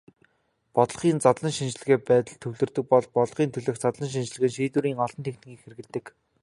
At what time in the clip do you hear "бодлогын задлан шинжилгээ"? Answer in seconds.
0.75-1.99